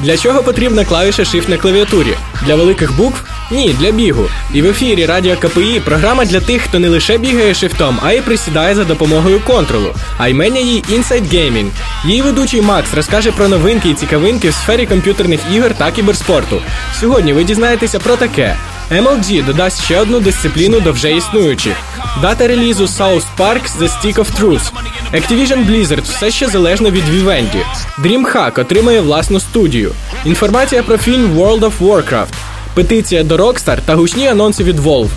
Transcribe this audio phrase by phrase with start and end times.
[0.00, 2.14] Для чого потрібна клавіша Shift на клавіатурі?
[2.46, 3.22] Для великих букв?
[3.50, 4.24] Ні, для бігу.
[4.54, 8.20] І в ефірі Радіо КПІ програма для тих, хто не лише бігає шифтом, а й
[8.20, 9.94] присідає за допомогою контролу.
[10.18, 11.68] А імення її Inside Gaming.
[12.04, 16.62] Її ведучий Макс розкаже про новинки і цікавинки в сфері комп'ютерних ігор та кіберспорту.
[17.00, 18.56] Сьогодні ви дізнаєтеся про таке.
[18.90, 21.76] MLG додасть ще одну дисципліну до вже існуючих.
[22.20, 24.72] Дата релізу South Park The Stick of Truth.
[25.14, 27.64] Activision Blizzard все ще залежно від Vivendi.
[27.98, 29.92] DreamHack отримає власну студію.
[30.24, 32.32] Інформація про фільм World of Warcraft.
[32.74, 35.08] Петиція до Rockstar та гучні анонси від Valve.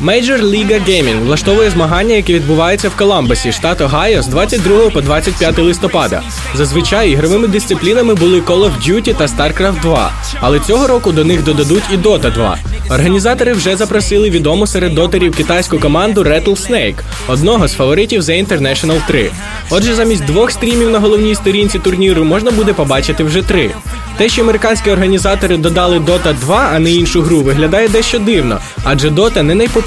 [0.00, 5.58] Major League Gaming влаштовує змагання, які відбуваються в Коламбасі, штат Огайо з 22 по 25
[5.58, 6.22] листопада.
[6.54, 11.44] Зазвичай ігровими дисциплінами були Call of Duty та StarCraft 2, але цього року до них
[11.44, 12.58] додадуть і Dota 2.
[12.90, 19.30] Організатори вже запросили відому серед дотерів китайську команду Rattlesnake, одного з фаворитів The International 3.
[19.70, 23.70] Отже, замість двох стрімів на головній сторінці турніру можна буде побачити вже три.
[24.16, 29.08] Те, що американські організатори додали Dota 2, а не іншу гру, виглядає дещо дивно, адже
[29.08, 29.85] Dota не найпопулярніша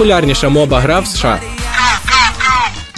[0.50, 1.40] моба гра в США.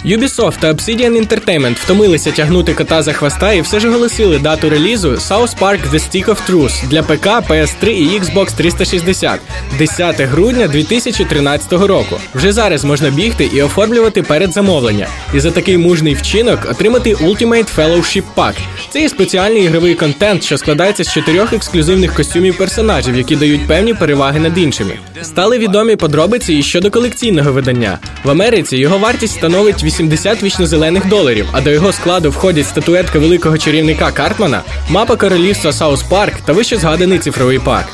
[0.04, 5.10] Ubisoft та Obsidian Entertainment втомилися тягнути кота за хвоста і все ж оголосили дату релізу
[5.10, 9.40] South Park The Stick of Truth для ПК, PS3 і Xbox 360
[9.78, 12.20] 10 грудня 2013 року.
[12.34, 15.06] Вже зараз можна бігти і оформлювати передзамовлення.
[15.34, 18.54] І за такий мужний вчинок отримати Ultimate Fellowship Pack.
[18.90, 23.94] Це є спеціальний ігровий контент, що складається з чотирьох ексклюзивних костюмів персонажів, які дають певні
[23.94, 24.92] переваги над іншими.
[25.22, 27.98] Стали відомі подробиці і щодо колекційного видання.
[28.24, 33.58] В Америці його вартість становить 80 вічно-зелених доларів, а до його складу входять статуетка великого
[33.58, 37.88] чарівника Картмана, мапа королівства Саус Парк та вище згаданий цифровий парк.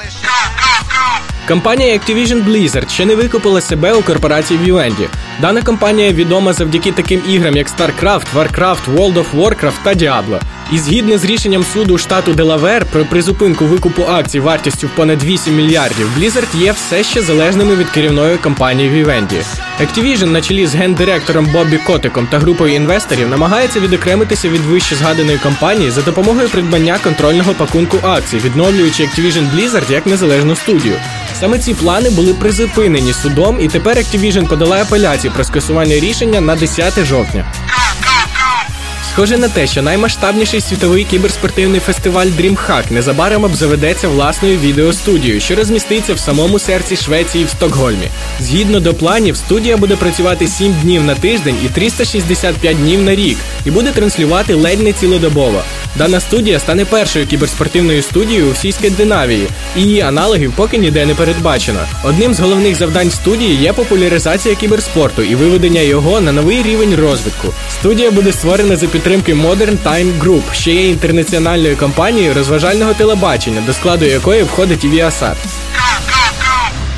[1.49, 5.07] Компанія Activision Blizzard ще не викупила себе у корпорації Vivendi.
[5.41, 10.41] Дана компанія відома завдяки таким іграм, як StarCraft, Warcraft, World of Warcraft та Diablo.
[10.73, 16.11] І згідно з рішенням суду штату Делавер про призупинку викупу акцій вартістю понад 8 мільярдів,
[16.19, 19.68] Blizzard є все ще залежними від керівної компанії Vivendi.
[19.81, 25.39] Activision на чолі з гендиректором Бобі Котиком та групою інвесторів намагається відокремитися від вище згаданої
[25.39, 30.95] компанії за допомогою придбання контрольного пакунку акцій, відновлюючи Activision Blizzard як незалежну студію.
[31.35, 36.57] Саме ці плани були призупинені судом, і тепер Activision подала апеляцію про скасування рішення на
[36.57, 37.53] 10 жовтня.
[39.19, 46.15] Схоже на те, що наймасштабніший світовий кіберспортивний фестиваль DreamHack незабаром обзаведеться власною відеостудією, що розміститься
[46.15, 48.09] в самому серці Швеції в Стокгольмі.
[48.41, 53.39] Згідно до планів, студія буде працювати 7 днів на тиждень і 365 днів на рік,
[53.67, 55.63] і буде транслювати ледь не цілодобово.
[55.97, 59.47] Дана студія стане першою кіберспортивною студією у всій Скандинавії,
[59.77, 61.81] і її аналогів поки ніде не передбачено.
[62.05, 67.49] Одним з головних завдань студії є популяризація кіберспорту і виведення його на новий рівень розвитку.
[67.81, 73.73] Студія буде створена за підтримки Modern Time Group, що є інтернаціональною компанією розважального телебачення, до
[73.73, 75.35] складу якої входить і Viasat.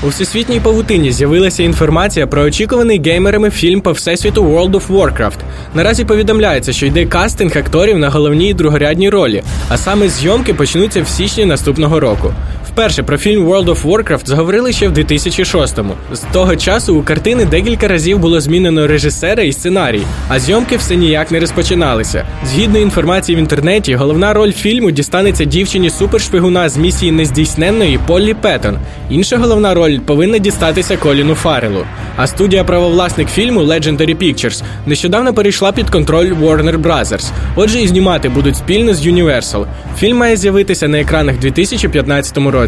[0.02, 5.38] У всесвітній павутині з'явилася інформація про очікуваний геймерами фільм по всесвіту World of Warcraft.
[5.74, 11.02] Наразі повідомляється, що йде кастинг акторів на головній і другорядній ролі, а саме зйомки почнуться
[11.02, 12.34] в січні наступного року.
[12.72, 15.94] Вперше про фільм World of Warcraft заговорили ще в 2006-му.
[16.12, 20.96] З того часу у картини декілька разів було змінено режисера і сценарій, а зйомки все
[20.96, 22.26] ніяк не розпочиналися.
[22.46, 28.78] Згідно інформації в інтернеті, головна роль фільму дістанеться дівчині супершпигуна з місії нездійсненної Поллі Петтон.
[29.10, 31.84] Інша головна роль повинна дістатися Коліну Фарелу.
[32.16, 37.30] А студія правовласник фільму Legendary Pictures нещодавно перейшла під контроль Warner Brothers.
[37.56, 39.66] Отже, і знімати будуть спільно з Universal.
[39.98, 42.59] Фільм має з'явитися на екранах 2015 році.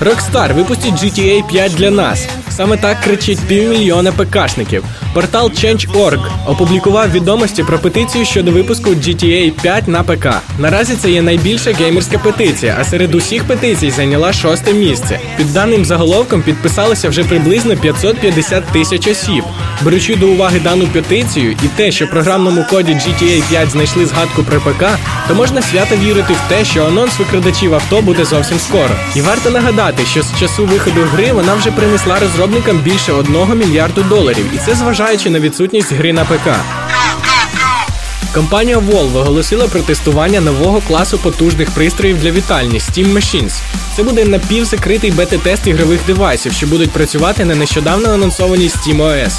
[0.00, 2.28] Rockstar выпустить GTA 5 для нас.
[2.58, 4.84] Саме так кричить півмільйона ПКшників.
[5.14, 10.26] Портал Change.org опублікував відомості про петицію щодо випуску GTA 5 на ПК.
[10.58, 15.20] Наразі це є найбільша геймерська петиція, а серед усіх петицій зайняла шосте місце.
[15.36, 19.44] Під даним заголовком підписалося вже приблизно 550 тисяч осіб.
[19.82, 24.42] Беручи до уваги дану петицію і те, що в програмному коді GTA 5 знайшли згадку
[24.42, 24.84] про ПК,
[25.28, 28.90] то можна свято вірити в те, що анонс викрадачів авто буде зовсім скоро.
[29.16, 32.18] І варто нагадати, що з часу виходу гри вона вже принесла
[32.48, 36.48] розробникам більше 1 мільярду доларів, і це зважаючи на відсутність гри на ПК.
[38.34, 43.60] Компанія Valve оголосила про тестування нового класу потужних пристроїв для вітальні Steam Machines.
[43.96, 49.32] Це буде напівзакритий бета-тест ігрових девайсів, що будуть працювати на нещодавно анонсованій SteamOS.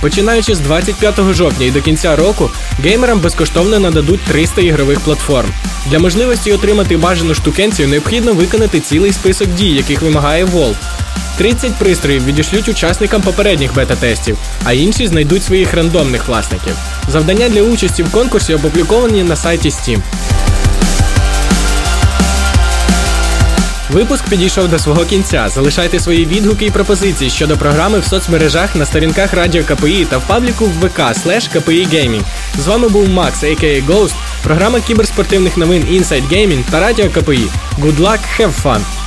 [0.00, 2.50] Починаючи з 25 жовтня і до кінця року,
[2.82, 5.48] геймерам безкоштовно нададуть 300 ігрових платформ.
[5.90, 11.05] Для можливості отримати бажану штукенцію необхідно виконати цілий список дій, яких вимагає Valve.
[11.38, 16.76] 30 пристроїв відішлють учасникам попередніх бета-тестів, а інші знайдуть своїх рандомних власників.
[17.08, 19.98] Завдання для участі в конкурсі опубліковані на сайті Steam.
[23.90, 25.48] Випуск підійшов до свого кінця.
[25.48, 30.26] Залишайте свої відгуки і пропозиції щодо програми в соцмережах на сторінках Радіо КПІ та в
[30.26, 32.22] пабліку в ВК слеш КПІ Gaming.
[32.58, 33.86] З вами був Макс, a.k.a.
[33.86, 37.40] Ghost, програма кіберспортивних новин Inside Gaming та Радіо КПІ.
[37.82, 39.05] Good luck, have fun!